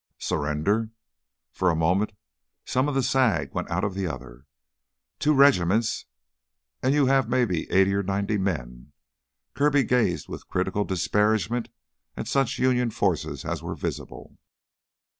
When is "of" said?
2.89-2.95, 3.83-3.93